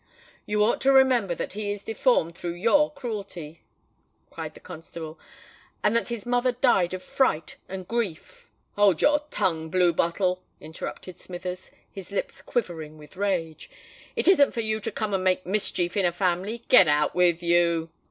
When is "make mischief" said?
15.23-15.95